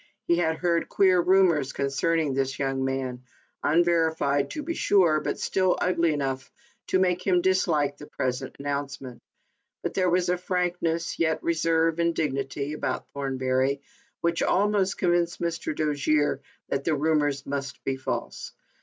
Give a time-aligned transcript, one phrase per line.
[0.25, 3.21] He had heard queer rumors concerning this young man,
[3.63, 6.51] unver ified to be sure, but still ugly enough
[6.87, 9.21] to make him dislike the present announcement;
[9.83, 13.81] but there was a frankness, yet reserve and dignity, about Thornbury,
[14.21, 15.71] which almost convinced Mr.
[15.75, 16.39] Dojere
[16.69, 18.53] that the rumors must be false.